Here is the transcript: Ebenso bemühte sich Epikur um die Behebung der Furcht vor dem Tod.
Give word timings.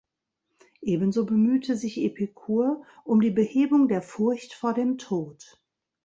Ebenso 0.81 1.27
bemühte 1.27 1.77
sich 1.77 1.99
Epikur 1.99 2.81
um 3.03 3.21
die 3.21 3.29
Behebung 3.29 3.87
der 3.87 4.01
Furcht 4.01 4.55
vor 4.55 4.73
dem 4.73 4.97
Tod. 4.97 5.61